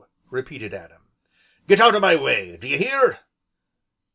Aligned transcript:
repeated 0.31 0.73
Adam. 0.73 1.03
"Get 1.67 1.79
out 1.79 1.93
o' 1.93 1.99
my 1.99 2.15
way, 2.15 2.57
d'ye 2.57 2.75
hear?" 2.75 3.19